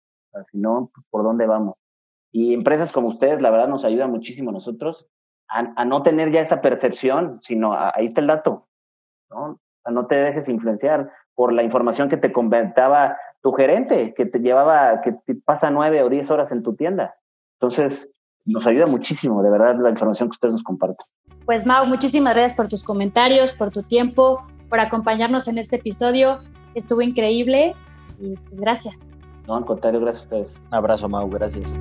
si 0.51 0.57
no, 0.57 0.91
¿por 1.09 1.23
dónde 1.23 1.45
vamos? 1.45 1.75
Y 2.31 2.53
empresas 2.53 2.91
como 2.91 3.09
ustedes, 3.09 3.41
la 3.41 3.49
verdad, 3.49 3.67
nos 3.67 3.85
ayudan 3.85 4.11
muchísimo 4.11 4.49
a 4.49 4.53
nosotros 4.53 5.07
a, 5.51 5.85
no 5.85 6.01
tener 6.01 6.31
ya 6.31 6.41
esa 6.41 6.61
percepción, 6.61 7.39
sino 7.41 7.73
ahí 7.73 8.05
está 8.05 8.21
el 8.21 8.27
dato, 8.27 8.67
¿no? 9.29 9.59
no 9.89 10.07
te 10.07 10.15
dejes 10.15 10.47
influenciar 10.47 11.11
por 11.35 11.51
la 11.51 11.63
información 11.63 12.07
que 12.07 12.17
te 12.17 12.31
comentaba 12.31 13.17
tu 13.41 13.51
gerente 13.51 14.13
que 14.13 14.25
te 14.25 14.39
llevaba, 14.39 15.01
que 15.01 15.13
te 15.13 15.35
pasa 15.35 15.71
nueve 15.71 16.03
o 16.03 16.09
diez 16.09 16.29
horas 16.29 16.51
en 16.51 16.61
tu 16.63 16.75
tienda. 16.75 17.15
Entonces, 17.59 18.11
nos 18.45 18.65
ayuda 18.67 18.87
muchísimo, 18.87 19.41
de 19.43 19.49
verdad, 19.49 19.75
la 19.79 19.89
información 19.89 20.29
que 20.29 20.35
ustedes 20.35 20.53
nos 20.53 20.63
comparten. 20.63 21.05
Pues 21.45 21.65
Mau, 21.65 21.85
muchísimas 21.85 22.33
gracias 22.33 22.55
por 22.55 22.67
tus 22.67 22.83
comentarios, 22.83 23.51
por 23.51 23.71
tu 23.71 23.83
tiempo, 23.83 24.45
por 24.69 24.79
acompañarnos 24.79 25.47
en 25.47 25.57
este 25.57 25.77
episodio. 25.77 26.39
Estuvo 26.75 27.01
increíble 27.01 27.75
y 28.19 28.35
pues 28.35 28.59
gracias. 28.61 28.99
No, 29.47 29.55
al 29.55 29.65
contrario, 29.65 29.99
gracias 29.99 30.23
a 30.23 30.25
ustedes. 30.25 30.61
Un 30.69 30.75
abrazo, 30.75 31.09
Mau, 31.09 31.29
gracias. 31.29 31.77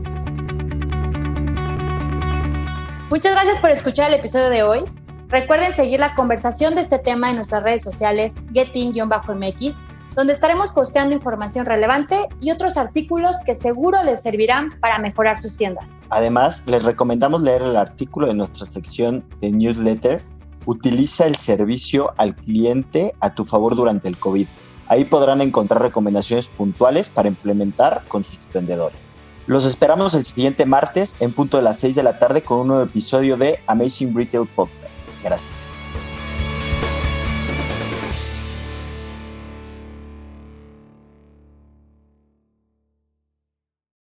Muchas 3.11 3.35
gracias 3.35 3.61
por 3.61 3.71
escuchar 3.71 4.09
el 4.09 4.19
episodio 4.19 4.51
de 4.51 4.63
hoy. 4.63 4.85
Recuerden 5.29 5.75
seguir 5.75 6.01
la 6.01 6.15
conversación 6.15 6.75
de 6.75 6.81
este 6.81 6.99
tema 6.99 7.29
en 7.31 7.37
nuestras 7.37 7.63
redes 7.63 7.83
sociales, 7.83 8.41
getting-mx, 8.53 9.79
donde 10.15 10.33
estaremos 10.33 10.71
posteando 10.73 11.15
información 11.15 11.67
relevante 11.67 12.29
y 12.41 12.51
otros 12.51 12.77
artículos 12.77 13.37
que 13.45 13.55
seguro 13.55 14.03
les 14.03 14.23
servirán 14.23 14.79
para 14.81 14.99
mejorar 14.99 15.39
sus 15.39 15.57
tiendas. 15.57 15.93
Además, 16.11 16.67
les 16.67 16.83
recomendamos 16.83 17.43
leer 17.43 17.63
el 17.63 17.77
artículo 17.77 18.27
de 18.27 18.35
nuestra 18.35 18.67
sección 18.67 19.25
de 19.41 19.51
newsletter. 19.53 20.23
Utiliza 20.67 21.27
el 21.27 21.37
servicio 21.37 22.13
al 22.17 22.35
cliente 22.35 23.15
a 23.21 23.35
tu 23.35 23.45
favor 23.45 23.77
durante 23.77 24.09
el 24.09 24.19
COVID. 24.19 24.47
Ahí 24.89 25.05
podrán 25.05 25.41
encontrar 25.41 25.83
recomendaciones 25.83 26.49
puntuales 26.49 27.09
para 27.09 27.29
implementar 27.29 28.05
con 28.09 28.25
sus 28.25 28.39
vendedores. 28.53 28.99
Los 29.47 29.65
esperamos 29.65 30.15
el 30.15 30.25
siguiente 30.25 30.67
martes 30.67 31.17
en 31.21 31.33
punto 31.33 31.57
de 31.57 31.63
las 31.63 31.79
6 31.79 31.95
de 31.95 32.03
la 32.03 32.19
tarde 32.19 32.43
con 32.43 32.59
un 32.59 32.69
nuevo 32.69 32.83
episodio 32.83 33.37
de 33.37 33.59
Amazing 33.67 34.15
Retail 34.15 34.47
Podcast. 34.47 34.95
Gracias. 35.25 35.60